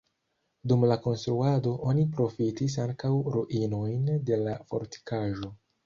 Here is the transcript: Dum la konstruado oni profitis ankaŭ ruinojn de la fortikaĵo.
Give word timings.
Dum 0.71 0.85
la 0.91 0.97
konstruado 1.03 1.75
oni 1.91 2.07
profitis 2.17 2.81
ankaŭ 2.87 3.15
ruinojn 3.39 4.13
de 4.31 4.45
la 4.45 4.61
fortikaĵo. 4.75 5.59